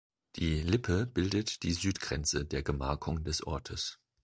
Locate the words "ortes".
3.45-3.99